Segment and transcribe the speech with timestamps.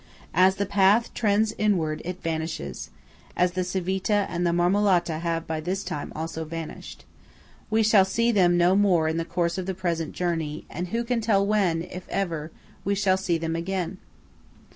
[0.33, 5.83] As the path trends inward, it vanishes–as the Civita and the Marmolata have by this
[5.83, 7.05] time also vanished.
[7.69, 11.03] We shall see them no more in the course of the present journey; and who
[11.03, 12.51] can tell when, if ever,
[12.83, 13.99] we shall see them again?